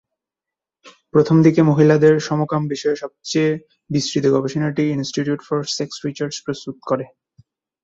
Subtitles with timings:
[1.13, 3.51] প্রথমদিকে মহিলাদের সমকাম বিষয়ে সবচেয়ে
[3.89, 7.05] বিস্তৃত গবেষণাটি 'ইন্সটিটিউট ফর সেক্স রিসার্চ' প্রস্তুত করে।